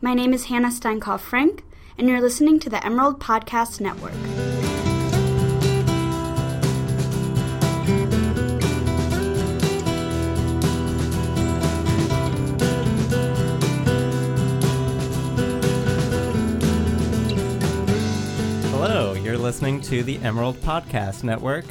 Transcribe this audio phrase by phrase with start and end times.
[0.00, 1.64] My name is Hannah Steinkopf Frank,
[1.98, 4.12] and you're listening to the Emerald Podcast Network.
[18.70, 21.64] Hello, you're listening to the Emerald Podcast Network.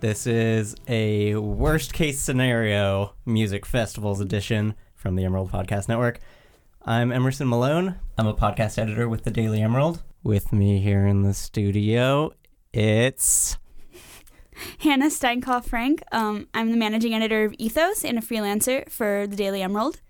[0.00, 6.20] This is a worst case scenario music festivals edition from the Emerald Podcast Network.
[6.84, 7.96] I'm Emerson Malone.
[8.18, 10.02] I'm a podcast editor with the Daily Emerald.
[10.22, 12.32] With me here in the studio,
[12.72, 13.56] it's
[14.80, 16.02] Hannah Steinkopf Frank.
[16.12, 20.00] Um, I'm the managing editor of Ethos and a freelancer for the Daily Emerald.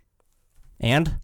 [0.81, 1.17] and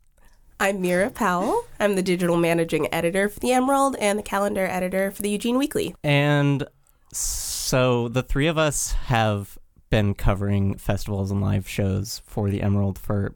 [0.62, 1.64] I'm Mira Powell.
[1.78, 5.58] I'm the digital managing editor for the Emerald and the calendar editor for the Eugene
[5.58, 5.94] Weekly.
[6.04, 6.66] and
[7.12, 9.58] so the three of us have
[9.88, 13.34] been covering festivals and live shows for the Emerald for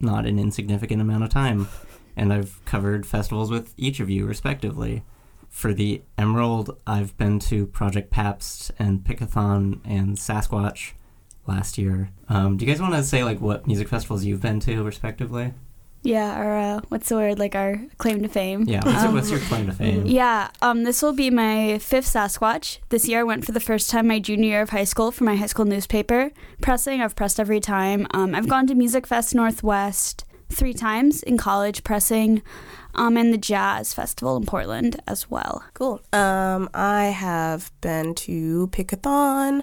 [0.00, 1.68] not an insignificant amount of time.
[2.16, 5.04] And I've covered festivals with each of you respectively.
[5.48, 10.92] For the Emerald, I've been to Project Pabst and Pickathon and Sasquatch
[11.46, 12.10] last year.
[12.28, 15.52] Um, do you guys want to say like what music festivals you've been to respectively?
[16.02, 17.38] Yeah, our uh, what's the word?
[17.38, 18.64] Like our claim to fame.
[18.66, 20.06] Yeah, what's, your, Um, what's your claim to fame?
[20.06, 22.78] Yeah, um, this will be my fifth Sasquatch.
[22.88, 25.24] This year I went for the first time my junior year of high school for
[25.24, 26.30] my high school newspaper.
[26.62, 28.06] Pressing, I've pressed every time.
[28.12, 32.42] Um, I've gone to Music Fest Northwest three times in college pressing,
[32.94, 35.62] um, and the Jazz Festival in Portland as well.
[35.74, 36.00] Cool.
[36.12, 39.62] Um, I have been to Pickathon,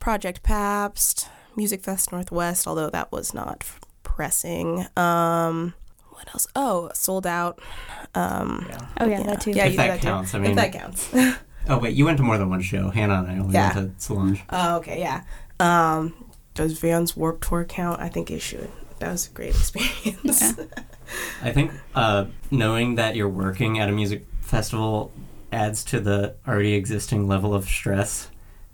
[0.00, 3.64] Project Pabst, Music Fest Northwest, although that was not
[4.14, 4.86] f- pressing.
[4.96, 5.74] Um,
[6.10, 6.46] what else?
[6.56, 7.60] Oh, sold out.
[8.14, 8.66] Um,
[9.00, 9.50] Oh yeah, that too.
[9.50, 10.06] Yeah, If you that did that too.
[10.08, 11.10] counts, I if mean- that counts.
[11.66, 12.90] Oh wait, you went to more than one show.
[12.90, 13.74] Hannah and I only Yeah.
[13.74, 14.42] went to Solange.
[14.50, 15.22] oh, okay, yeah.
[15.58, 16.12] Um,
[16.52, 18.02] does Vans Warp Tour count?
[18.02, 18.70] I think it should.
[18.98, 20.42] That was a great experience.
[20.42, 20.64] Yeah.
[21.42, 25.10] I think uh, knowing that you're working at a music festival
[25.52, 28.28] adds to the already existing level of stress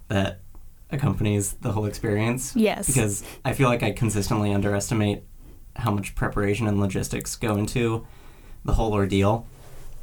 [0.09, 0.41] that
[0.91, 2.57] accompanies the whole experience.
[2.57, 2.89] Yes.
[2.89, 5.23] Because I feel like I consistently underestimate
[5.81, 8.07] how much preparation and logistics go into
[8.65, 9.47] the whole ordeal.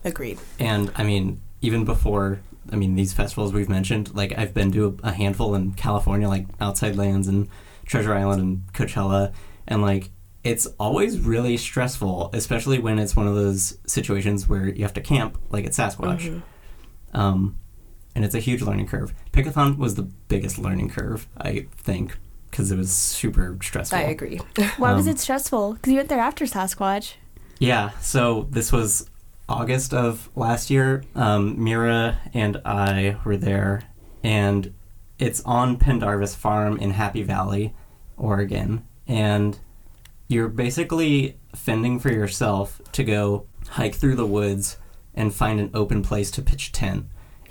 [0.04, 0.40] Agreed.
[0.60, 4.98] And I mean, even before, I mean, these festivals we've mentioned, like I've been to
[5.04, 7.48] a, a handful in California, like Outside Lands and
[7.86, 9.34] Treasure Island and Coachella,
[9.68, 10.10] and like
[10.44, 15.02] it's always really stressful, especially when it's one of those situations where you have to
[15.02, 16.42] camp, like at Sasquatch.
[17.14, 17.58] Um,
[18.16, 19.14] and it's a huge learning curve.
[19.32, 22.18] Pickathon was the biggest learning curve, I think,
[22.58, 24.00] because it was super stressful.
[24.00, 24.38] I agree.
[24.78, 25.74] Why was Um, it stressful?
[25.74, 27.14] Because you went there after Sasquatch.
[27.60, 29.08] Yeah, so this was
[29.48, 31.04] August of last year.
[31.14, 33.84] Um, Mira and I were there,
[34.24, 34.74] and
[35.20, 37.76] it's on Pendarvis Farm in Happy Valley,
[38.18, 38.88] Oregon.
[39.08, 39.60] And
[40.28, 44.78] you're basically fending for yourself to go hike through the woods
[45.14, 47.06] and find an open place to pitch tent.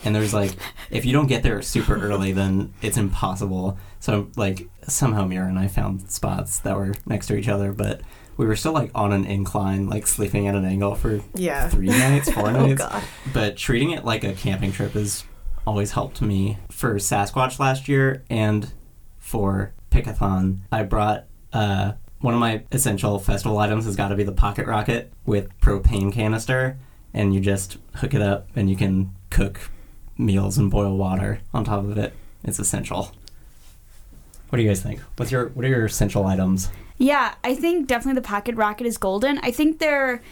[0.05, 0.53] And there's like,
[0.91, 3.79] if you don't get there super early, then it's impossible.
[4.01, 8.03] So, like, somehow Mira and I found spots that were next to each other, but
[8.37, 11.69] we were still like on an incline, like sleeping at an angle for Yeah.
[11.69, 12.83] three nights, four Oh nights.
[12.83, 13.03] God.
[13.33, 15.25] But treating it like a camping trip has
[15.67, 16.59] always helped me.
[16.71, 18.73] For Sasquatch last year and
[19.19, 24.23] for Pickathon, I brought uh, one of my essential festival items has got to be
[24.25, 26.77] the pocket rocket with propane canister,
[27.15, 29.71] and you just hook it up and you can cook
[30.19, 32.15] meals and boil water on top of it.
[32.45, 33.13] It's essential.
[34.49, 35.01] What do you guys think?
[35.17, 36.71] What's your what are your essential items?
[36.99, 39.39] Yeah, I think definitely the pocket rocket is golden.
[39.43, 40.23] I think they're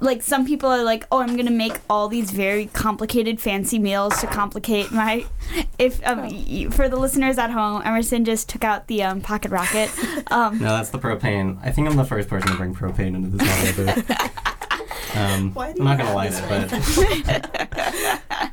[0.00, 4.18] like some people are like, oh, I'm gonna make all these very complicated, fancy meals
[4.20, 5.24] to complicate my.
[5.76, 9.50] If um, y- for the listeners at home, Emerson just took out the um, pocket
[9.50, 9.90] rocket.
[10.30, 11.58] Um, No, that's the propane.
[11.62, 13.42] I think I'm the first person to bring propane into this
[13.76, 14.53] audio booth.
[15.14, 18.50] Um, I'm not gonna have light this it, but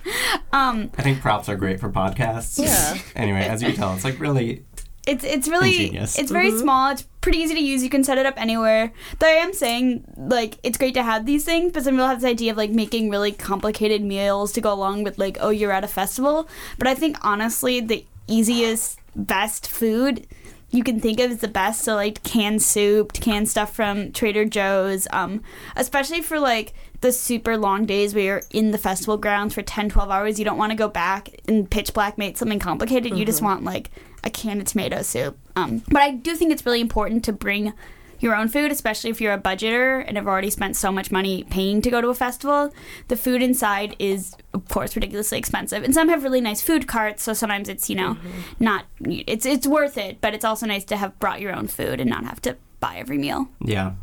[0.54, 2.60] um, I think props are great for podcasts.
[2.60, 2.98] Yeah.
[3.16, 4.66] anyway, as you can tell, it's like really
[5.08, 6.18] it's it's really Ingenious.
[6.18, 6.92] it's very small.
[6.92, 7.84] It's pretty easy to use.
[7.84, 8.94] You can set it up anywhere.
[9.20, 12.22] Though I am saying like it's great to have these things, but some people have
[12.22, 15.72] this idea of like making really complicated meals to go along with like oh you're
[15.72, 16.48] at a festival.
[16.78, 20.28] But I think honestly the easiest best food
[20.72, 21.84] you can think of as the best.
[21.84, 25.44] So like canned soup, canned stuff from Trader Joe's, um,
[25.76, 29.90] especially for like the super long days where you're in the festival grounds for 10,
[29.90, 30.40] 12 hours.
[30.40, 33.18] You don't want to go back and pitch black make something complicated.
[33.18, 33.92] You just want like
[34.24, 35.38] a can of tomato soup.
[35.56, 37.74] Um, but I do think it's really important to bring
[38.22, 41.44] your own food, especially if you're a budgeter and have already spent so much money
[41.50, 42.74] paying to go to a festival.
[43.08, 47.24] The food inside is, of course, ridiculously expensive, and some have really nice food carts.
[47.24, 48.18] So sometimes it's you know
[48.60, 52.00] not it's it's worth it, but it's also nice to have brought your own food
[52.00, 53.48] and not have to buy every meal.
[53.60, 53.94] Yeah.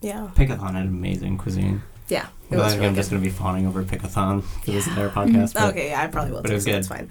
[0.00, 0.30] Yeah.
[0.34, 1.82] Pickathon had amazing cuisine.
[2.08, 2.28] Yeah.
[2.46, 5.54] I feel like I'm just going to be fawning over Pickathon for this entire podcast.
[5.54, 6.42] But Okay, yeah, I probably will.
[6.42, 7.10] but too, it was so That's fine.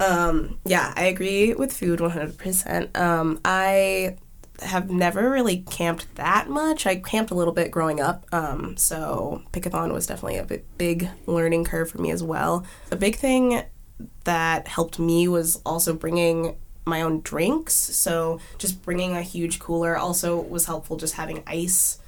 [0.00, 2.96] Um, yeah, I agree with food 100%.
[2.98, 4.16] Um, I
[4.62, 6.86] have never really camped that much.
[6.86, 11.64] I camped a little bit growing up, um, so Pickathon was definitely a big learning
[11.64, 12.64] curve for me as well.
[12.90, 13.62] A big thing
[14.24, 16.56] that helped me was also bringing
[16.86, 17.74] my own drinks.
[17.74, 20.96] So just bringing a huge cooler also was helpful.
[20.96, 21.98] Just having ice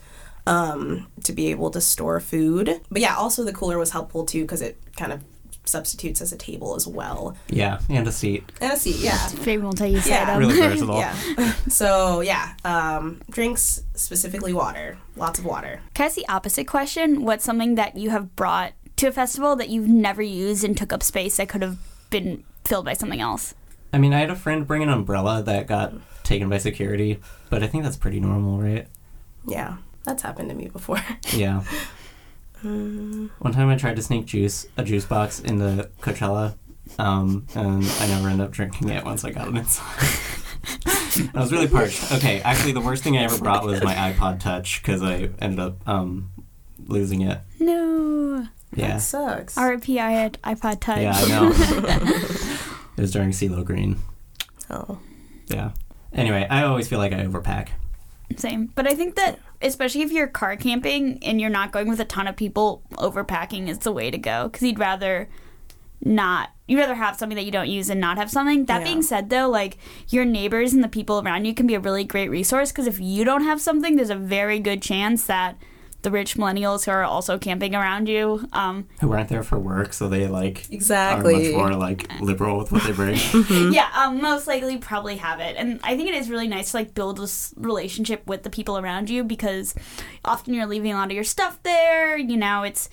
[0.46, 2.80] um, to be able to store food.
[2.90, 5.24] But yeah, also the cooler was helpful too because it kind of
[5.68, 7.36] substitutes as a table as well.
[7.48, 8.44] yeah, and a seat.
[8.60, 9.28] And a seat, yeah.
[9.34, 10.22] Very multi-use Yeah.
[10.22, 10.38] item.
[10.40, 10.98] Really versatile.
[10.98, 11.52] Yeah.
[11.68, 15.80] so yeah, um, drinks specifically water, lots of water.
[15.94, 17.22] Can I ask the opposite question?
[17.24, 20.92] What's something that you have brought to a festival that you've never used and took
[20.92, 21.78] up space that could have
[22.10, 23.54] been filled by something else?
[23.92, 27.20] I mean, I had a friend bring an umbrella that got taken by security,
[27.50, 28.86] but I think that's pretty normal, right?
[29.46, 31.00] Yeah, that's happened to me before.
[31.32, 31.62] Yeah.
[32.62, 36.56] One time I tried to sneak juice, a juice box, into Coachella,
[36.98, 40.18] um, and I never ended up drinking it once I got it inside.
[41.34, 42.12] I was really parched.
[42.12, 45.60] Okay, actually, the worst thing I ever brought was my iPod Touch because I ended
[45.60, 46.30] up um,
[46.86, 47.38] losing it.
[47.60, 48.46] No.
[48.74, 49.56] Yeah, That sucks.
[49.56, 51.00] RIP I had iPod Touch.
[51.00, 51.52] yeah, I know.
[52.96, 53.96] it was during CeeLo Green.
[54.68, 54.98] Oh.
[55.48, 55.70] Yeah.
[56.12, 57.68] Anyway, I always feel like I overpack.
[58.36, 58.66] Same.
[58.74, 62.04] But I think that especially if you're car camping and you're not going with a
[62.04, 65.28] ton of people, overpacking is the way to go because you'd rather
[66.04, 68.64] not you'd rather have something that you don't use and not have something.
[68.66, 68.84] That Yeah.
[68.84, 72.04] being said though, like your neighbors and the people around you can be a really
[72.04, 75.56] great resource because if you don't have something, there's a very good chance that
[76.02, 79.92] the rich millennials who are also camping around you um, Who aren't there for work,
[79.92, 81.34] so they like Exactly.
[81.34, 83.18] are much more like liberal with what they bring.
[83.72, 86.76] yeah um, most likely probably have it and i think it is really nice to
[86.76, 89.74] like build this relationship with the people around you because
[90.24, 92.88] often you're leaving a lot of your stuff there you know it's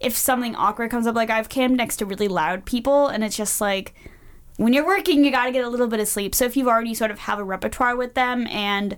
[0.00, 3.36] if something awkward comes up like i've camped next to really loud people and it's
[3.36, 3.94] just like
[4.56, 6.68] when you're working you got to get a little bit of sleep so if you've
[6.68, 8.96] already sort of have a repertoire with them and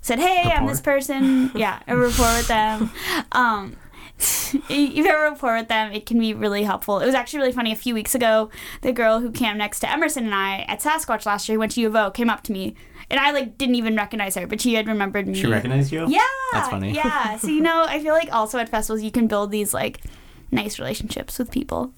[0.00, 2.90] said hey i'm this person yeah a rapport with them
[3.32, 3.76] um
[4.20, 6.98] if you have a rapport with them, it can be really helpful.
[6.98, 7.72] It was actually really funny.
[7.72, 8.50] A few weeks ago,
[8.82, 11.80] the girl who camped next to Emerson and I at Sasquatch last year, went to
[11.80, 12.74] U of O, came up to me,
[13.08, 15.34] and I like didn't even recognize her, but she had remembered me.
[15.34, 16.06] She recognized you?
[16.06, 16.20] Yeah,
[16.52, 16.92] That's funny.
[16.92, 20.02] Yeah, so you know, I feel like also at festivals you can build these like
[20.50, 21.92] nice relationships with people.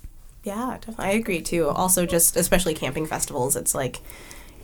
[0.45, 1.05] Yeah, definitely.
[1.05, 1.69] I agree too.
[1.69, 4.01] Also, just especially camping festivals, it's like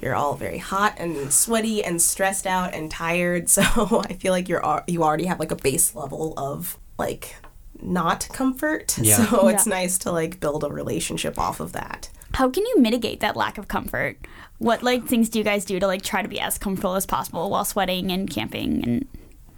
[0.00, 3.48] you're all very hot and sweaty and stressed out and tired.
[3.58, 3.62] So
[4.08, 7.36] I feel like you're al- you already have like a base level of like
[7.80, 8.96] not comfort.
[9.02, 9.16] Yeah.
[9.26, 12.10] So it's nice to like build a relationship off of that.
[12.34, 14.18] How can you mitigate that lack of comfort?
[14.58, 17.06] What like things do you guys do to like try to be as comfortable as
[17.06, 19.06] possible while sweating and camping and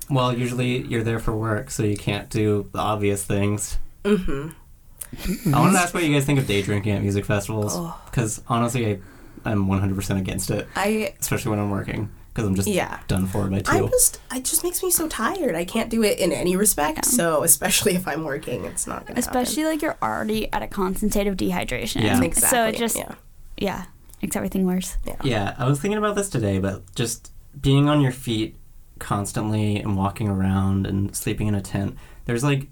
[0.08, 3.78] Well, usually you're there for work, so you can't do the obvious things.
[4.04, 4.50] Mm-hmm.
[5.54, 7.98] I wanted to ask what you guys think of day drinking at music festivals, Oh.
[8.06, 8.98] because honestly, I,
[9.44, 13.00] I'm 100% against it, I especially when I'm working, because I'm just Yeah.
[13.08, 13.70] done for by two.
[13.72, 15.54] I just it just makes me so tired.
[15.54, 16.98] I can't do it in any respect.
[17.04, 17.10] Yeah.
[17.10, 21.12] So especially if I'm working, it's not gonna especially like you're already at a constant
[21.12, 22.02] state of dehydration.
[22.02, 22.22] Yeah.
[22.22, 22.48] exactly.
[22.58, 23.14] So it just yeah.
[23.56, 23.84] yeah,
[24.22, 24.96] makes everything worse.
[25.06, 25.16] Yeah.
[25.22, 28.56] yeah, I was thinking about this today, but just being on your feet
[28.98, 31.96] constantly and walking around and sleeping in a tent,
[32.26, 32.68] there's like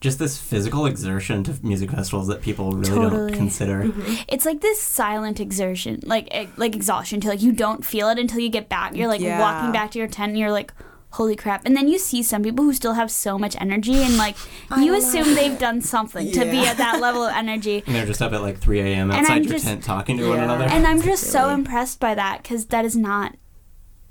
[0.00, 3.30] just this physical exertion to music festivals that people really Totally.
[3.30, 3.82] don't consider.
[3.88, 4.14] Mm-hmm.
[4.28, 7.20] It's like this silent exertion, like like exhaustion.
[7.22, 8.94] To like you don't feel it until you get back.
[8.96, 9.40] You're like Yeah.
[9.40, 10.72] walking back to your tent, and you're like,
[11.12, 11.64] holy crap!
[11.66, 14.36] And then you see some people who still have so much energy, and like
[14.78, 17.82] you assume they've done something to be at that level of energy.
[17.86, 19.10] And they're just up at like 3 a.m.
[19.10, 20.64] Outside your just- tent talking to one another.
[20.64, 21.54] And I'm just so Really?
[21.54, 23.34] impressed by that because that is not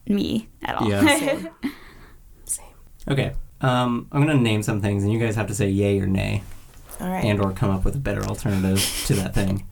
[0.08, 0.90] me at all.
[0.90, 1.02] Yeah.
[1.20, 1.50] Same.
[2.46, 2.66] Same.
[3.10, 3.34] Okay.
[3.62, 6.44] Um, I'm gonna name some things, and you guys have to say yay or nay,
[7.00, 7.24] All right.
[7.24, 9.66] and or come up with a better alternative to that thing.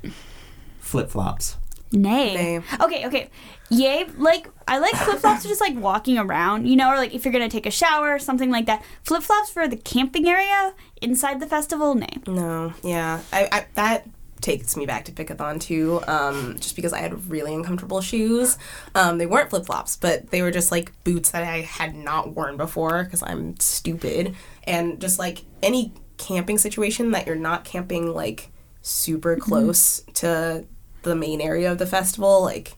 [0.79, 1.57] Flip flops.
[1.91, 2.33] Nay.
[2.33, 2.61] Nay.
[2.81, 3.29] Okay, okay.
[3.69, 7.13] Yay, like I like flip flops for just like walking around, you know, or like
[7.13, 8.83] if you're gonna take a shower or something like that.
[9.03, 12.17] Flip flops for the camping area inside the festival, nay.
[12.27, 14.07] No, yeah, I, I that
[14.45, 16.01] takes me back to Pickathon too.
[16.07, 18.57] Um, just because I had really uncomfortable shoes.
[18.93, 22.35] Um, they weren't flip flops, but they were just like boots that I had not
[22.35, 24.35] worn before because I'm stupid.
[24.65, 28.51] And just like any camping situation that you're not camping like
[28.83, 30.65] super close to
[31.01, 32.75] the main area of the festival, like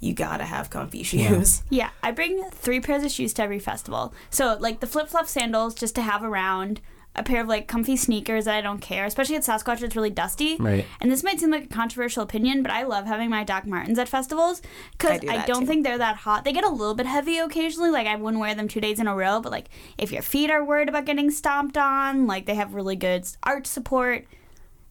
[0.00, 1.62] you gotta have comfy shoes.
[1.70, 4.12] Yeah, I bring three pairs of shoes to every festival.
[4.28, 6.82] So like the flip flop sandals just to have around.
[7.18, 9.82] A pair of like comfy sneakers that I don't care, especially at Sasquatch.
[9.82, 10.56] It's really dusty.
[10.56, 10.86] Right.
[11.00, 13.98] And this might seem like a controversial opinion, but I love having my Doc Martens
[13.98, 15.66] at festivals because I I, do that don't too.
[15.66, 16.44] think they're that hot.
[16.44, 17.90] They get a little bit heavy occasionally.
[17.90, 20.50] Like I wouldn't wear them two days in a row, but like if your feet
[20.50, 24.26] are worried about getting stomped on, like they have really good arch support.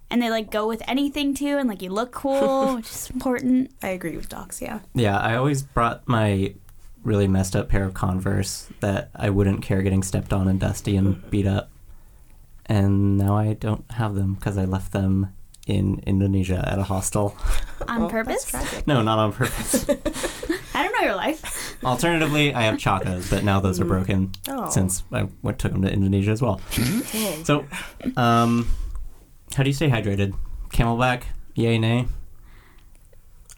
[0.09, 3.71] And they like go with anything too, and like you look cool, which is important.
[3.83, 4.61] I agree with docs.
[4.61, 4.79] Yeah.
[4.93, 6.53] Yeah, I always brought my
[7.03, 10.95] really messed up pair of Converse that I wouldn't care getting stepped on and dusty
[10.95, 11.69] and beat up.
[12.69, 15.33] And now I don't have them because I left them
[15.67, 17.35] in Indonesia at a hostel.
[17.87, 18.53] On Well, purpose?
[18.87, 19.87] No, not on purpose.
[20.73, 21.75] I don't know your life.
[21.83, 24.69] Alternatively, I have chacos, but now those are broken Oh.
[24.69, 26.61] since I went, took them to Indonesia as well.
[27.11, 27.43] Dang.
[27.45, 27.65] So,
[28.15, 28.67] um,
[29.55, 30.33] how do you stay hydrated?
[30.69, 31.23] CamelBak?
[31.55, 32.07] Yay, nay?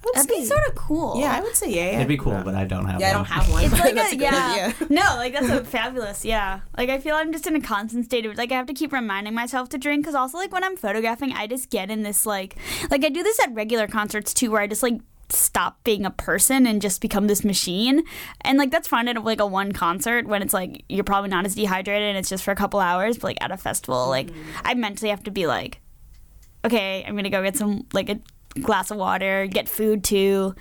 [0.01, 1.19] I would That'd be sort of cool.
[1.19, 1.97] Yeah, I would say yeah.
[1.97, 3.65] It'd be cool, but I don't have Yeah, I don't have one.
[3.65, 4.71] It's like a, a yeah.
[4.71, 4.87] idea.
[4.89, 6.23] No, like that's a fabulous.
[6.23, 6.61] Yeah.
[6.77, 8.93] Like I feel I'm just in a constant state of like I have to keep
[8.93, 12.25] reminding myself to drink because also like when I'm photographing, I just get in this
[12.25, 12.55] like
[12.89, 15.01] like I do this at regular concerts too, where I just like
[15.31, 18.03] stop being a person and just become this machine
[18.41, 21.45] and like that's fine at like a one concert when it's like you're probably not
[21.45, 24.27] as dehydrated and it's just for a couple hours but like at a festival like
[24.27, 24.49] mm-hmm.
[24.63, 25.81] i mentally have to be like
[26.65, 28.19] okay i'm gonna go get some like a
[28.61, 30.55] glass of water get food too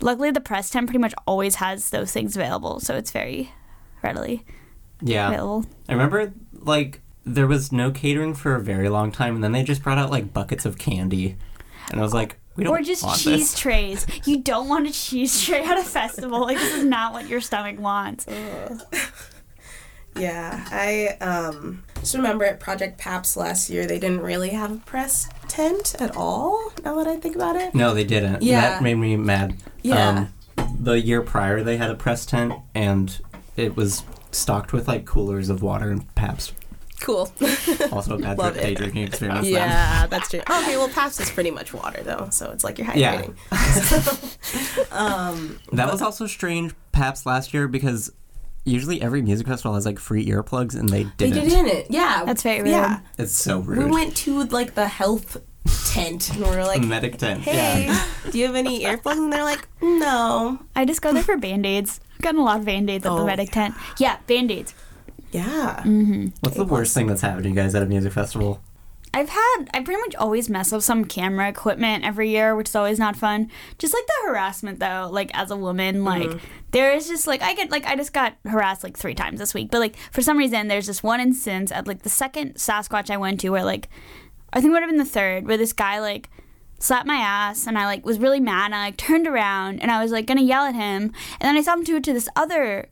[0.00, 3.52] luckily the press tent pretty much always has those things available so it's very
[4.02, 4.44] readily
[5.00, 5.28] Yeah.
[5.28, 9.52] available I remember, like, there was no catering for a very long time, and then
[9.52, 11.36] they just brought out, like, buckets of candy.
[11.90, 13.58] And I was like, we don't or just want cheese this.
[13.60, 17.28] trays you don't want a cheese tray at a festival like this is not what
[17.28, 18.26] your stomach wants
[20.16, 24.76] Yeah, I um, just remember at Project Pabst last year, they didn't really have a
[24.78, 26.72] press tent at all.
[26.84, 27.76] Now that I think about it.
[27.76, 28.42] No, they didn't.
[28.42, 28.60] Yeah.
[28.60, 29.54] That made me mad.
[29.82, 30.08] Yeah.
[30.56, 33.16] Um, the year prior, they had a press tent, and
[33.56, 36.54] it was stocked with, like, coolers of water and Pabst.
[37.00, 37.32] Cool.
[37.92, 38.78] Also a bad Love day it.
[38.78, 39.46] drinking experience.
[39.46, 40.40] yeah, that's true.
[40.40, 43.36] Okay, well, Pabst is pretty much water though, so it's like you're hydrating.
[43.52, 44.86] Yeah.
[44.92, 48.10] um, That was also strange, Pabst last year, because
[48.64, 51.48] usually every music festival has, like, free earplugs, and they they didn't.
[51.48, 51.90] They didn't.
[51.90, 52.70] Yeah, That's very rude.
[52.70, 53.78] Yeah, It's so rude.
[53.78, 55.36] we went to like the health
[55.92, 57.40] tent, and we were like, Medic tent.
[57.42, 58.04] "Hey, Yeah.
[58.30, 62.00] do you have any earplugs?" And they're like, "No." i just go there for band-aids
[62.14, 64.74] i've gotten a lot of band-aids at the Oh, medic tent yeah band-aids
[65.32, 65.82] Yeah.
[65.84, 66.26] Mm-hmm.
[66.40, 68.60] What's the worst thing that's happened to you guys at a music festival?
[69.14, 72.76] I've had I pretty much always mess up some camera equipment every year, which is
[72.76, 73.50] always not fun.
[73.78, 76.46] Just like the harassment though, like as a woman, like mm-hmm.
[76.70, 79.52] there is just like I get like I just got harassed like three times this
[79.52, 79.70] week.
[79.70, 83.18] But like for some reason there's this one instance at like the second Sasquatch I
[83.18, 83.90] went to where like
[84.52, 86.30] I think it would have been the third, where this guy like
[86.78, 89.90] slapped my ass and I like was really mad and I like turned around and
[89.90, 92.14] I was like gonna yell at him and then I saw him do it to
[92.14, 92.88] this other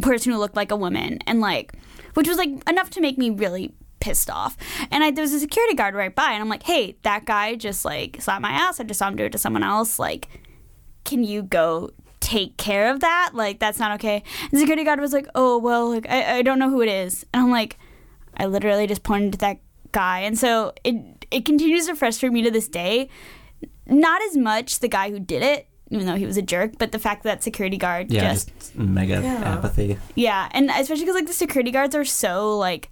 [0.00, 1.74] person who looked like a woman and like
[2.14, 4.56] which was like enough to make me really pissed off.
[4.90, 7.54] And I, there was a security guard right by and i'm like hey that guy
[7.54, 8.80] just like slapped my ass.
[8.80, 9.98] I just saw him do it to someone else.
[9.98, 10.28] Like
[11.04, 11.90] can you go
[12.20, 13.30] take care of that?
[13.34, 14.22] Like that's not okay.
[14.42, 16.88] And the security guard was like oh well like i, I don't know who it
[16.88, 17.24] is.
[17.32, 17.78] And i'm like
[18.36, 19.58] i literally just pointed to that
[19.92, 20.20] guy.
[20.20, 20.96] And so it
[21.30, 23.08] it continues to frustrate me to this day.
[23.86, 26.90] Not as much the guy who did it even though he was a jerk but
[26.90, 29.54] the fact that security guard Yeah, just just, mega Yeah.
[29.58, 29.98] apathy.
[30.14, 32.88] yeah, and especially because like the security guards are so like,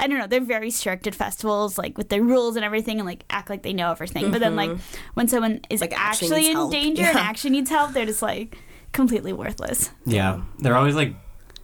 [0.00, 3.06] I don't know, they're very strict at festivals, like with their rules and everything, and
[3.06, 4.30] like act like they know everything.
[4.30, 4.70] But then like
[5.14, 6.72] when someone is Like, actually actually in help.
[6.72, 8.56] danger and actually needs help, they're just like
[8.92, 9.90] completely worthless.
[10.06, 11.14] Yeah, they're always like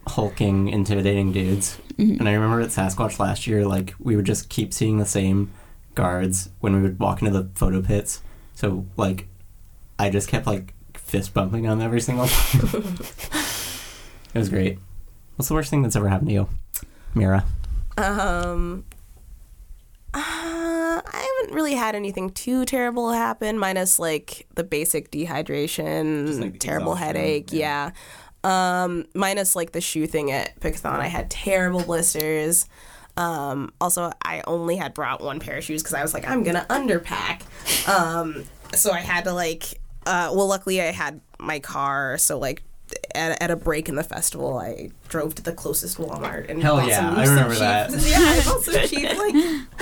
[0.07, 1.77] hulking, intimidating dudes.
[1.97, 2.19] Mm-hmm.
[2.19, 5.51] And I remember at Sasquatch last year, like we would just keep seeing the same
[5.95, 8.21] guards when we would walk into the photo pits.
[8.53, 9.27] So like,
[9.99, 12.61] I just kept like fist bumping them every single time.
[14.33, 14.77] it was great.
[15.35, 16.49] What's the worst thing that's ever happened to you,
[17.15, 17.43] Mira?
[17.97, 18.85] Um,
[20.13, 26.39] uh, I haven't really had anything too terrible happen, minus like the basic dehydration, Just,
[26.39, 27.49] like, terrible headache.
[27.51, 27.91] Yeah.
[28.43, 30.99] Um, minus like the shoe thing at Pickathon.
[30.99, 32.67] I had terrible blisters.
[33.17, 36.43] Um, also, I only had brought one pair of shoes because I was like, I'm
[36.43, 37.41] gonna underpack.
[37.89, 42.63] Um, so I had to like, uh, well, luckily I had my car, so like.
[43.17, 46.77] At, at a break in the festival, I drove to the closest Walmart and Hell
[46.77, 47.91] bought yeah, some, I some remember cheap- that.
[47.91, 49.33] Yeah, I bought some cheap like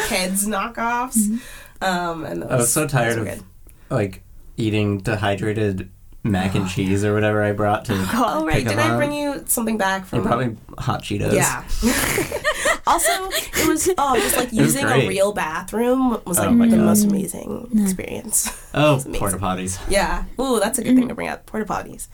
[0.08, 1.42] Keds knockoffs.
[1.82, 3.44] Um, and those, I was so tired of good.
[3.89, 4.24] like
[4.58, 5.92] eating dehydrated
[6.24, 7.94] mac and cheese or whatever I brought to.
[8.13, 8.98] Oh right, did them I up.
[8.98, 10.20] bring you something back from?
[10.20, 11.34] And probably hot Cheetos.
[11.34, 11.63] Yeah.
[12.88, 16.86] also, it was oh, just like using a real bathroom was like Oh the God.
[16.86, 18.70] most amazing experience.
[18.74, 19.13] Oh, amazing.
[19.15, 19.80] porta potties.
[19.89, 20.25] Yeah.
[20.39, 21.46] Ooh, that's a good thing to bring up.
[21.46, 22.08] Porta potties.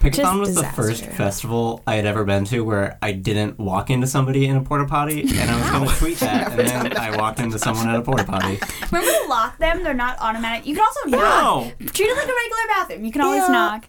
[0.00, 4.06] Pickathon was the first festival I had ever been to where I didn't walk into
[4.06, 7.16] somebody in a porta potty, and I was going to tweet that, and then I
[7.16, 8.58] walked into someone at a porta potty.
[8.90, 9.82] Remember to lock them.
[9.84, 10.66] They're not automatic.
[10.66, 11.64] You can also knock.
[11.80, 13.04] No, Treat it like a regular bathroom.
[13.04, 13.48] You can always Yeah.
[13.48, 13.88] knock.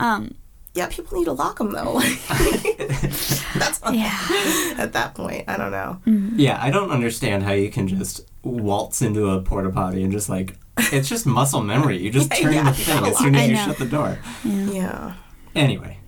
[0.00, 0.34] Um,
[0.74, 2.00] Yeah, people need to lock them though.
[3.54, 4.74] That's yeah.
[4.76, 5.44] at that point.
[5.48, 6.00] I don't know.
[6.36, 10.28] yeah, I don't understand how you can just waltz into a porta potty and just
[10.28, 10.56] like
[10.92, 11.98] it's just muscle memory.
[11.98, 14.18] You just Yeah, turn yeah, the you thing as soon as you shut the door.
[14.44, 15.14] Yeah.
[15.54, 15.98] Anyway,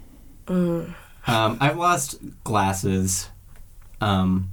[0.46, 0.94] Mm.
[1.26, 3.30] um, I've lost glasses.
[4.00, 4.50] Um,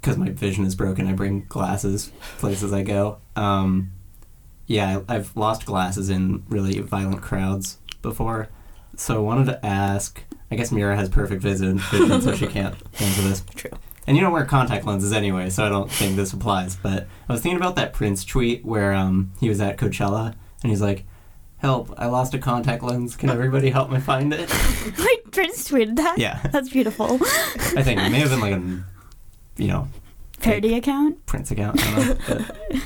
[0.00, 3.18] because my vision is broken, I bring glasses places I go.
[3.36, 3.92] Um,
[4.66, 8.48] yeah, I, I've lost glasses in really violent crowds before.
[8.96, 10.22] So I wanted to ask.
[10.50, 13.42] I guess Mira has perfect vision, vision so she can't answer this.
[13.54, 13.70] True.
[14.06, 16.74] And you don't wear contact lenses anyway, so I don't think this applies.
[16.76, 20.70] But I was thinking about that Prince tweet where um, he was at Coachella and
[20.70, 21.04] he's like,
[21.62, 21.94] "Help!
[21.96, 23.16] I lost a contact lens.
[23.16, 24.50] Can everybody help me find it?"
[24.98, 26.18] Wait, Prince tweeted that?
[26.18, 26.40] Yeah.
[26.52, 27.14] That's beautiful.
[27.14, 29.88] I think it may have been like a, you know,
[30.40, 31.24] Parody account?
[31.26, 31.80] Prince account.
[31.82, 32.44] I don't know,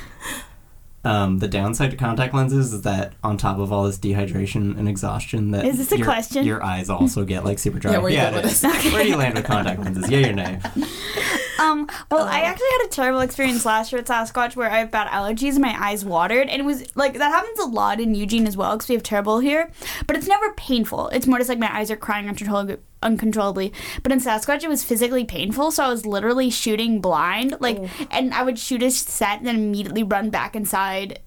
[1.02, 4.76] but, um, the downside to contact lenses is that on top of all this dehydration
[4.76, 6.44] and exhaustion, that Is this a your, question?
[6.44, 7.92] Your eyes also get like super dry.
[7.92, 8.92] Yeah, where you yeah go it with this?
[8.92, 10.10] Where do you land with contact lenses?
[10.10, 10.60] Yeah, or nay?
[11.58, 12.28] Um, well, Oh.
[12.28, 15.52] I actually had a terrible experience last year at Sasquatch where I have bad allergies
[15.52, 16.48] and my eyes watered.
[16.48, 19.02] And it was like, that happens a lot in Eugene as well because we have
[19.02, 19.70] terrible here.
[20.06, 21.08] But it's never painful.
[21.08, 22.76] It's more just like my eyes are crying uncontrollably.
[23.02, 23.72] uncontrollably.
[24.02, 25.70] But in Sasquatch, it was physically painful.
[25.70, 27.56] So I was literally shooting blind.
[27.60, 27.78] Like,
[28.10, 31.20] and I would shoot a set and then immediately run back inside.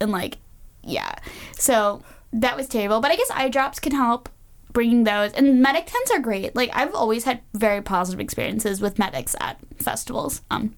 [0.00, 0.38] And like,
[0.82, 1.14] yeah.
[1.58, 2.02] So
[2.32, 3.00] that was terrible.
[3.00, 4.28] But I guess eye drops can help
[4.74, 8.98] bringing those and medic tents are great like i've always had very positive experiences with
[8.98, 10.74] medics at festivals um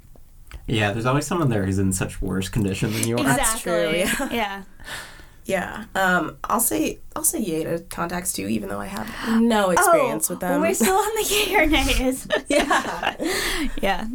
[0.69, 3.25] Yeah, there's always someone there who's in such worse condition than you are.
[3.25, 4.29] That's true, yeah.
[4.31, 4.63] yeah
[5.45, 5.85] Yeah.
[5.95, 9.09] Um, I'll say I'll say yay to contacts too, even though I have
[9.41, 10.61] no experience oh, with them.
[10.61, 13.15] we're still on the yay or nays yeah.
[13.83, 14.07] yeah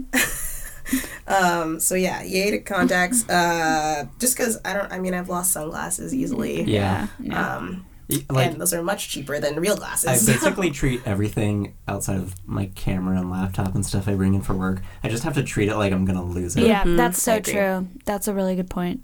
[1.27, 3.27] Um, so yeah, yay to contacts.
[3.29, 4.91] Uh, just because I don't.
[4.91, 6.63] I mean, I've lost sunglasses easily.
[6.63, 7.07] Yeah.
[7.19, 7.55] yeah.
[7.57, 7.90] Um, Y-
[8.29, 10.27] Like, and those are much cheaper than real glasses.
[10.27, 14.41] I basically treat everything outside of my camera and laptop and stuff I bring in
[14.41, 14.81] for work.
[15.03, 16.63] I just have to treat it like I'm gonna lose it.
[16.63, 17.87] Yeah, Mhm, that's so true.
[18.05, 19.01] That's a really good point.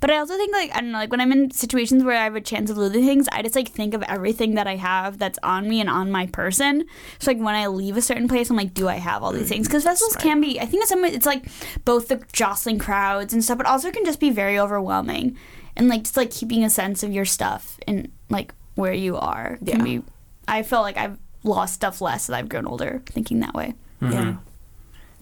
[0.00, 2.24] But I also think like I don't know, like when I'm in situations where I
[2.24, 5.18] have a chance of losing things, I just like think of everything that I have
[5.18, 6.84] that's on me and on my person.
[7.18, 9.48] So like when I leave a certain place, I'm like, do I have all these
[9.48, 9.66] things?
[9.66, 10.22] Because festivals Smart.
[10.22, 10.60] can be.
[10.60, 11.46] I think in some ways it's like
[11.84, 15.36] both the jostling crowds and stuff, but also can just be very overwhelming,
[15.78, 19.56] and like just like keeping a sense of your stuff and like where you are
[19.64, 19.82] can Yeah.
[19.84, 20.02] be.
[20.46, 23.74] I feel like I've lost stuff less as I've grown older, thinking that way.
[24.02, 24.12] Mhm.
[24.12, 24.36] Yeah.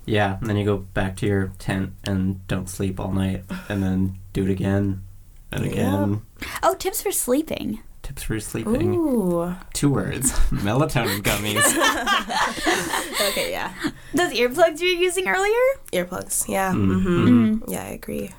[0.09, 3.83] Yeah, and then you go back to your tent and don't sleep all night, and
[3.83, 5.03] then do it again
[5.51, 5.71] and Yeah.
[5.73, 6.23] again.
[6.63, 7.81] Oh, tips for sleeping.
[8.03, 8.95] Tips for sleeping.
[8.95, 9.57] Ooh.
[9.73, 11.67] Two words: melatonin gummies.
[13.31, 13.51] Okay.
[13.51, 13.73] Yeah.
[14.15, 15.65] Those earplugs you were using earlier?
[15.93, 16.49] Earplugs.
[16.49, 16.73] Yeah.
[16.73, 17.71] Mm, Mm-hmm.
[17.73, 18.31] Yeah, I agree.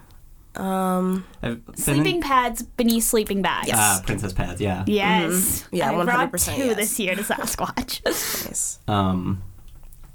[0.59, 1.25] Um.
[1.43, 3.69] I've in- Sleeping pads beneath sleeping bags.
[3.73, 4.59] Ah, princess pads.
[4.61, 4.83] Yeah.
[4.87, 5.67] Yes.
[5.71, 6.75] Yeah, I brought 100% two yes.
[6.75, 8.01] this year to Sasquatch.
[8.47, 8.79] Nice.
[8.87, 9.41] Um,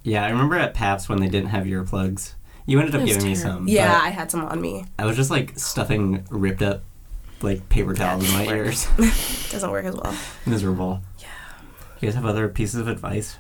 [0.02, 2.35] yeah, I remember at Pabst when they didn't have earplugs.
[2.66, 3.68] You ended up It was giving me some.
[3.68, 4.85] Yeah, I had some on me.
[4.98, 6.83] I was just like stuffing ripped up
[7.40, 8.87] like paper towels in my ears.
[9.50, 10.14] Doesn't work as well.
[10.46, 11.02] Miserable.
[11.18, 11.26] Yeah.
[12.00, 13.37] You guys have other pieces of advice?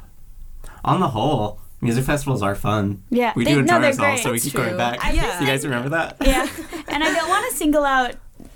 [0.84, 3.02] On the whole, music festivals are fun.
[3.10, 3.32] yeah.
[3.36, 4.22] We they, do in no, they're Torres Hall, great.
[4.22, 5.04] so we It's keep going back.
[5.04, 5.40] I Yeah.
[5.40, 6.16] You guys remember that?
[6.20, 6.48] yeah.
[6.92, 8.14] And I don't want to single out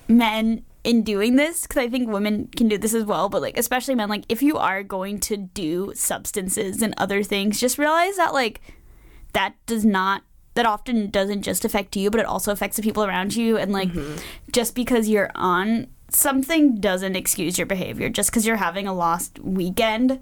[0.09, 3.29] men in doing this because I think women can do this as well.
[3.29, 7.61] But like, especially men, like if you are going to do substances and other things,
[7.61, 8.61] just realize that like
[9.33, 10.23] that does not
[10.55, 13.59] that often doesn't just affect you, but it also affects the people around you.
[13.59, 14.17] And like, mm-hmm.
[14.51, 18.09] just because you're on something doesn't excuse your behavior.
[18.09, 20.21] Just because you're having a lost weekend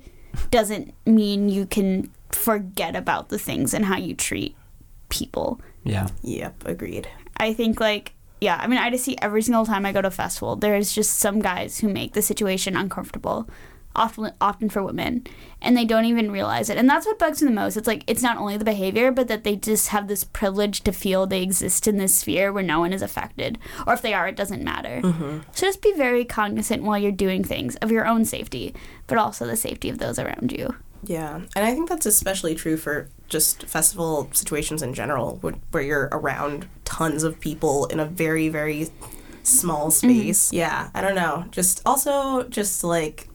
[0.51, 4.57] doesn't mean you can forget about the things and how you treat
[5.09, 5.61] people.
[5.85, 6.09] Yeah.
[6.23, 6.67] Yep.
[6.67, 7.09] Agreed.
[7.37, 10.09] I think like yeah, I mean I just see every single time I go to
[10.09, 13.49] a festival, there's just some guys who make the situation uncomfortable.
[13.97, 15.25] Often, often for women,
[15.63, 17.77] and they don't even realize it, and that's what bugs me the most.
[17.77, 20.91] It's like it's not only the behavior, but that they just have this privilege to
[20.91, 24.27] feel they exist in this sphere where no one is affected, or if they are,
[24.27, 25.01] it doesn't matter.
[25.01, 25.43] Mm-hmm.
[25.53, 28.75] So just be very cognizant while you're doing things of your own safety,
[29.07, 30.75] but also the safety of those around you.
[31.07, 35.83] Yeah, and I think that's especially true for just festival situations in general, where, where
[35.83, 38.89] you're around tons of people in a very, very
[39.43, 40.09] small mm-hmm.
[40.09, 40.53] space.
[40.53, 41.47] Yeah, I don't know.
[41.51, 43.29] Just also, just like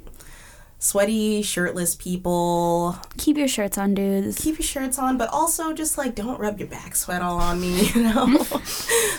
[0.79, 2.97] sweaty, shirtless people.
[3.17, 4.37] Keep your shirts on, dudes.
[4.37, 7.61] Keep your shirts on, but also just like don't rub your back sweat all on
[7.61, 7.89] me.
[7.99, 8.25] You know,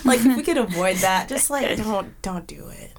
[0.05, 2.91] like if we could avoid that, just like don't don't do it.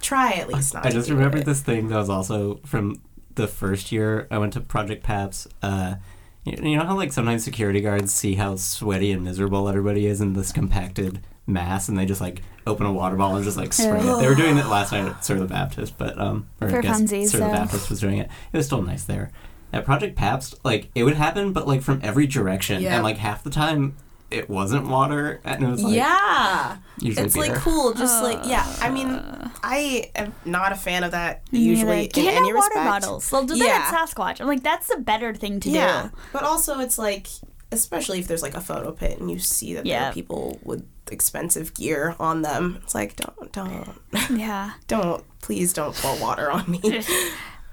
[0.00, 0.86] try at least not.
[0.86, 1.46] I just do remembered it.
[1.46, 3.02] this thing that was also from
[3.34, 5.48] the first year I went to Project Pabst.
[5.62, 5.96] Uh,
[6.44, 10.20] you you know how like sometimes security guards see how sweaty and miserable everybody is
[10.20, 13.72] in this compacted mass, and they just like open a water bottle and just like
[13.72, 14.18] spray it.
[14.20, 16.80] They were doing it last night at Sir the Baptist, but um, or For I
[16.82, 17.46] guess funsies, Sir the.
[17.46, 18.28] Baptist was doing it.
[18.52, 19.30] It was still nice there.
[19.72, 22.94] At Project Pabst, like it would happen, but like from every direction, Yeah.
[22.96, 23.96] and like half the time
[24.30, 27.46] it wasn't water, and it was like yeah, usually it's beer.
[27.48, 27.92] like cool.
[27.94, 29.50] Just like yeah, I mean, Uh.
[29.62, 32.20] I am not a fan of that usually neither.
[32.20, 32.86] in Get any water respect.
[33.02, 33.28] bottles.
[33.30, 33.64] They'll do Yeah.
[33.66, 34.40] that at Sasquatch.
[34.40, 36.10] I'm like, that's the better thing to yeah, do.
[36.32, 37.26] but also it's like,
[37.72, 40.86] especially if there's like a photo pit and you see that there are people with
[41.10, 42.78] expensive gear on them.
[42.82, 43.88] It's like don't don't
[44.30, 44.72] Yeah.
[44.86, 46.80] don't please don't pour water on me.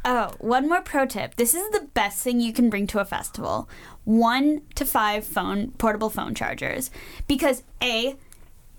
[0.10, 1.36] Oh, one more pro tip.
[1.36, 3.68] This is the best thing you can bring to a festival.
[4.06, 6.90] One to five phone portable phone chargers.
[7.28, 8.16] Because A,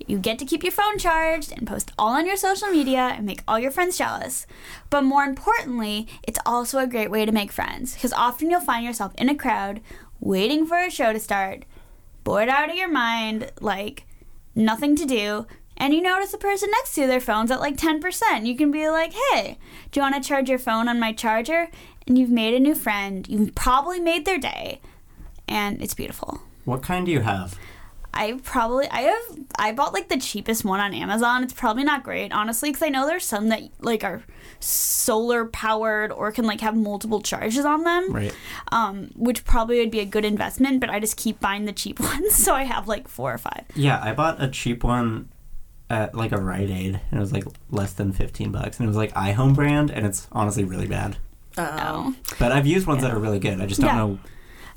[0.06, 3.26] you get to keep your phone charged and post all on your social media and
[3.26, 4.46] make all your friends jealous.
[4.88, 7.92] But more importantly, it's also a great way to make friends.
[7.92, 9.82] Because often you'll find yourself in a crowd
[10.20, 11.66] waiting for a show to start,
[12.24, 14.06] bored out of your mind, like
[14.54, 15.46] nothing to do,
[15.78, 18.46] and you notice the person next to you, their phone's at like 10%.
[18.46, 19.58] You can be like, hey,
[19.90, 21.70] do you want to charge your phone on my charger?
[22.06, 23.26] And you've made a new friend.
[23.28, 24.80] You've probably made their day.
[25.46, 26.42] And it's beautiful.
[26.64, 27.56] What kind do you have?
[28.12, 31.44] I probably I have I bought like the cheapest one on Amazon.
[31.44, 34.22] It's probably not great, honestly, because I know there's some that like are
[34.60, 38.12] solar powered or can like have multiple charges on them.
[38.12, 38.34] Right.
[38.72, 42.00] Um, which probably would be a good investment, but I just keep buying the cheap
[42.00, 43.64] ones, so I have like four or five.
[43.76, 45.28] Yeah, I bought a cheap one
[45.90, 48.88] at like a Rite Aid, and it was like less than fifteen bucks, and it
[48.88, 51.16] was like iHome brand, and it's honestly really bad.
[51.56, 52.14] Oh.
[52.38, 53.60] But I've used ones that are really good.
[53.60, 53.96] I just don't Yeah.
[53.96, 54.18] know.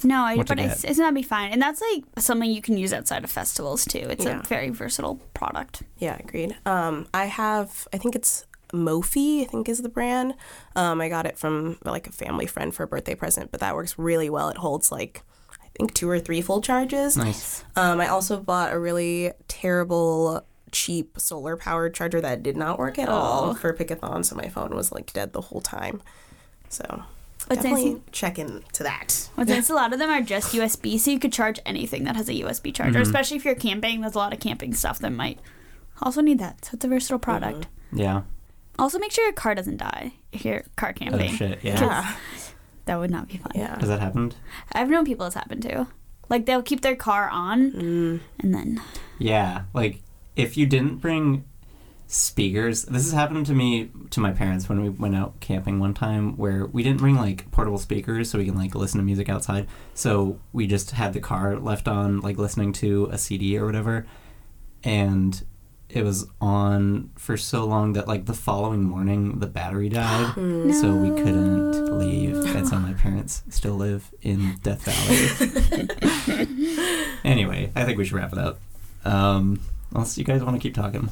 [0.04, 0.90] No, I, what to but it's, get.
[0.92, 4.08] it's gonna be fine, and that's like something you can use outside of festivals too.
[4.10, 4.40] It's Yeah.
[4.40, 5.84] a very versatile product.
[6.00, 6.56] Yeah, agreed.
[6.66, 10.34] Um, I have, I think it's Mophie, I think is the brand.
[10.76, 13.76] Um, I got it from like a family friend for a birthday present, but that
[13.76, 14.50] works really well.
[14.50, 15.22] It holds like,
[15.62, 17.16] I think two or three full charges.
[17.16, 17.64] Nice.
[17.76, 22.98] Um, I also bought a really terrible, cheap solar powered charger that did not work
[23.00, 23.14] at Oh.
[23.14, 26.02] all for Pickathon, so my phone was like dead the whole time.
[26.70, 27.04] So
[27.48, 29.30] What's definitely nice, check into that.
[29.36, 32.16] what's nice, a lot of them are just USB, so you could charge anything that
[32.16, 33.00] has a USB charger.
[33.00, 33.04] Mhm.
[33.04, 35.40] Especially if you're camping, there's a lot of camping stuff that might
[36.02, 36.64] also need that.
[36.66, 37.68] So it's a versatile product.
[37.92, 38.22] Yeah.
[38.80, 41.34] Also, make sure your car doesn't die if you're car Oh camping.
[41.34, 41.60] shit.
[41.64, 41.80] Yeah.
[41.82, 42.16] Yeah,
[42.86, 43.52] That would not be fun.
[43.54, 43.78] yeah.
[43.80, 44.36] Has that happened?
[44.72, 45.88] I've known people it's happened to.
[46.30, 48.82] Like they'll keep their car on Mm, and then
[49.20, 49.64] Yeah.
[49.74, 50.02] Like
[50.42, 51.46] if you didn't bring
[52.08, 55.94] speakers, this has happened to me to my parents when we went out camping one
[55.94, 59.30] time where we didn't bring like portable speakers so we can like listen to music
[59.30, 59.68] outside.
[59.94, 64.06] So we just had the car left on like listening to a CD or whatever
[64.84, 65.42] and
[65.90, 70.34] it was on for so long that like the following morning the battery died.
[70.82, 72.56] So we couldn't leave.
[72.56, 75.88] And so my parents still live in Death Valley.
[77.24, 78.60] anyway, I think we should wrap it up.
[79.06, 79.60] Um,
[79.94, 81.10] unless you guys want to keep talking.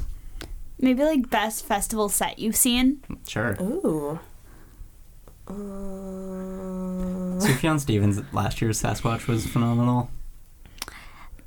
[0.80, 3.02] maybe like best festival set you've seen.
[3.28, 3.58] Sure.
[3.62, 4.20] Ooh.
[5.48, 5.54] Uh,
[7.42, 10.10] Sufjan Stevens last year's Sasquatch was phenomenal.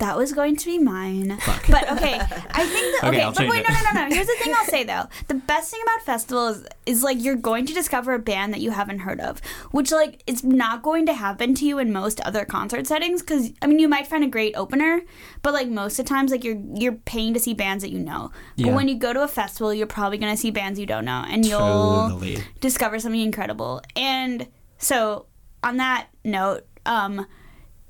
[0.03, 1.37] That was going to be mine.
[1.39, 1.67] Fuck.
[1.69, 3.69] But okay, I think that Okay, okay, I'll but wait, it.
[3.69, 4.13] no, no, no, no.
[4.13, 5.05] Here's the thing I'll say though.
[5.29, 8.71] The best thing about festivals is like you're going to discover a band that you
[8.71, 9.39] haven't heard of,
[9.71, 13.21] which like it's not going to happen to you in most other concert settings.
[13.21, 15.03] Because I mean, you might find a great opener,
[15.41, 17.99] but like most of the times, like you're you're paying to see bands that you
[17.99, 18.31] know.
[18.57, 18.67] Yeah.
[18.67, 21.23] But when you go to a festival, you're probably gonna see bands you don't know,
[21.29, 22.43] and you'll Totally.
[22.59, 23.81] discover something incredible.
[23.95, 25.27] And so,
[25.63, 27.25] on that note, um,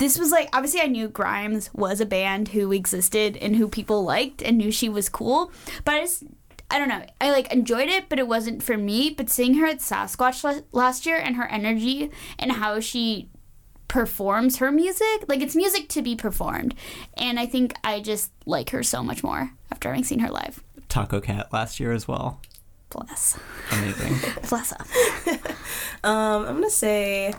[0.03, 4.03] this was like obviously I knew Grimes was a band who existed and who people
[4.03, 5.49] liked and knew she was cool,
[5.85, 6.25] but I just
[6.69, 7.05] I don't know.
[7.21, 9.11] I like enjoyed it, but it wasn't for me.
[9.11, 13.29] But seeing her at Sasquatch la- last year and her energy and how she
[13.87, 16.75] performs her music, like it's music to be performed,
[17.15, 20.61] and I think I just like her so much more after having seen her live.
[20.89, 22.41] Tacocat last year as well.
[22.89, 23.39] Bless,
[23.71, 24.15] Amazing.
[24.49, 25.39] bless her.
[26.03, 27.33] Um, I'm gonna say,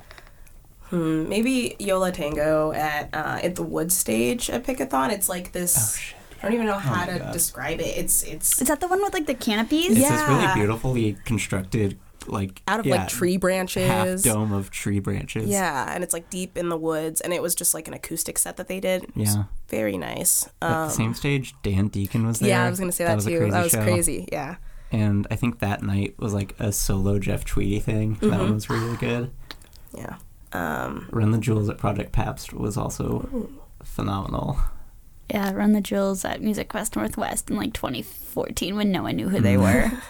[0.90, 5.10] hmm, maybe Yo La Tengo at uh, at the Wood stage at Pickathon.
[5.12, 5.76] It's like this.
[5.76, 6.16] oh shit.
[6.42, 7.32] I don't even know how my to God.
[7.32, 7.96] describe it.
[7.96, 9.96] It's it's Is that the one with like the canopies?
[9.98, 10.12] Yeah.
[10.12, 14.22] It's this really beautifully constructed, like out of yeah, like tree half branches.
[14.22, 15.48] dome of tree branches.
[15.48, 18.36] Yeah, and it's like deep in the woods, and it was just like an acoustic
[18.38, 19.04] set that they did.
[19.04, 19.44] It was Yeah.
[19.68, 20.46] very nice.
[20.60, 22.50] At Um, the same stage, Dan Deacon was there.
[22.50, 23.38] yeah, I was gonna say that, was a too.
[23.38, 23.82] crazy That was show.
[23.82, 24.28] crazy.
[24.30, 24.56] Yeah,
[24.92, 28.18] And I think that night was like a solo Jeff Tweedy thing.
[28.20, 28.38] That Mhm.
[28.38, 29.30] one was really good.
[29.96, 30.16] yeah.
[30.54, 33.62] Um, Run the Jewels at Project Pabst was also ooh.
[33.82, 34.58] phenomenal.
[35.30, 39.28] Yeah, Run the Jewels at Music Fest Northwest in like 2014 when no one knew
[39.28, 39.90] who they were.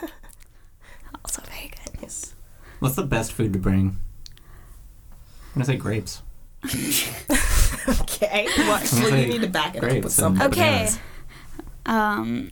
[1.24, 2.02] Also very good.
[2.02, 2.34] Yes.
[2.80, 3.98] What's the best food to bring?
[4.36, 6.20] I'm gonna say grapes.
[7.86, 8.44] Okay.
[8.44, 8.56] What?
[8.56, 10.46] gonna Well, say you need to back it up with something.
[10.46, 10.88] Okay.
[11.86, 12.50] Um,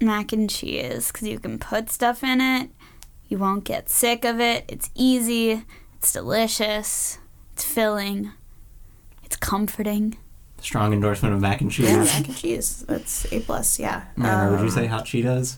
[0.00, 2.70] mac and cheese because you can put stuff in it.
[3.28, 4.64] You won't get sick of it.
[4.68, 5.64] It's easy.
[6.04, 7.16] It's delicious.
[7.54, 8.30] It's filling.
[9.22, 10.18] It's comforting.
[10.60, 11.88] Strong endorsement of mac and cheese.
[11.88, 12.84] Yeah, mac and cheese.
[12.86, 13.78] That's A plus.
[13.78, 14.04] Yeah.
[14.14, 15.56] Mara, would you Um, say hot Cheetos?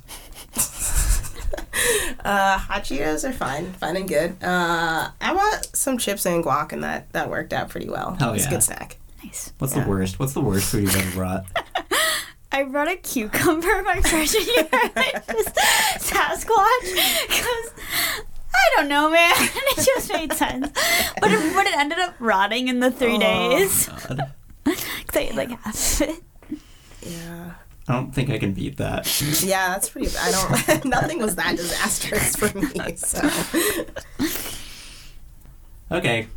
[2.24, 4.42] Uh, hot Cheetos are fine, fine and good.
[4.42, 8.16] Uh, I bought some chips and guac, and that that worked out pretty well.
[8.18, 8.48] Hell it's yeah.
[8.48, 8.96] a good snack.
[9.22, 9.52] Nice.
[9.58, 9.84] What's yeah.
[9.84, 10.18] the worst?
[10.18, 11.44] What's the worst food you've ever brought?
[12.52, 14.68] I brought a cucumber my freshman year.
[14.72, 15.54] and it just
[16.10, 18.24] Sasquatch because
[18.56, 19.32] I don't know, man.
[19.78, 20.68] It just made sense.
[21.20, 23.20] But it, but it ended up rotting in the three Oh.
[23.20, 23.88] days.
[23.88, 24.32] God.
[24.64, 24.76] Cause
[25.14, 26.22] I ate like half of it.
[27.02, 27.52] Yeah.
[27.88, 29.06] I don't think I can beat that.
[29.44, 30.08] Yeah, that's pretty.
[30.18, 30.84] I don't.
[30.86, 32.96] nothing was that disastrous for me.
[32.96, 33.20] So.
[35.90, 36.28] Okay.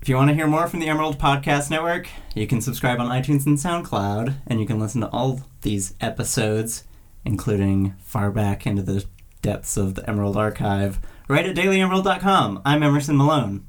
[0.00, 3.08] If you want to hear more from the Emerald Podcast Network, you can subscribe on
[3.08, 6.84] iTunes and SoundCloud, and you can listen to all these episodes,
[7.24, 9.04] including far back into the
[9.42, 12.62] depths of the Emerald Archive, right at dailyemerald.com.
[12.64, 13.66] I'm Emerson Malone.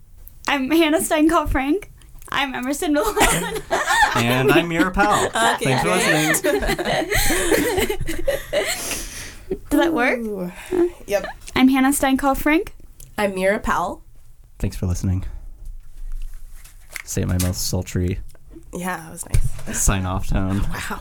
[0.48, 1.92] I'm Hannah Steinkopf Frank.
[2.32, 3.16] I'm Emerson Malone.
[4.16, 5.30] And I'm Mira Powell.
[5.56, 6.54] Okay, Thanks for listening.
[9.70, 10.20] Does that work?
[10.20, 10.52] Ooh.
[11.08, 11.26] Yep.
[11.56, 12.74] I'm Hannah Steinkopf Frank.
[13.18, 14.04] I'm Mira Powell.
[14.60, 15.26] Thanks for listening.
[17.04, 18.20] Say my most sultry
[18.74, 19.82] Yeah, that was nice.
[19.82, 20.62] sign off tone.
[20.62, 21.00] Wow.